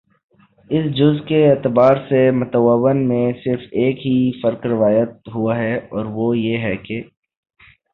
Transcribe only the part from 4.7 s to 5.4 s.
روایت